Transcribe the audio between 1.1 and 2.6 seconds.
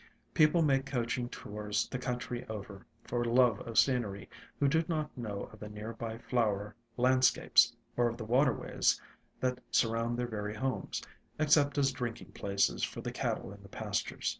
tours the country